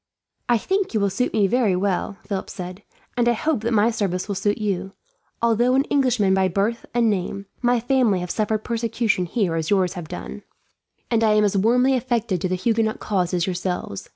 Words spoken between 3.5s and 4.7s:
that my service will suit